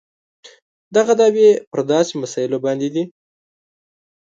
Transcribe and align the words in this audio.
دغه 0.95 1.13
دعوې 1.21 1.49
پر 1.71 1.79
داسې 1.91 2.13
مسایلو 2.21 2.57
باندې 2.65 2.87
دي. 2.93 3.03